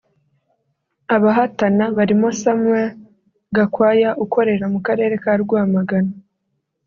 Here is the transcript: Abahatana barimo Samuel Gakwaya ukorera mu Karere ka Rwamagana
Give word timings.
Abahatana 1.15 1.83
barimo 1.97 2.27
Samuel 2.41 2.89
Gakwaya 3.55 4.09
ukorera 4.23 4.65
mu 4.73 4.79
Karere 4.87 5.15
ka 5.23 5.33
Rwamagana 5.41 6.13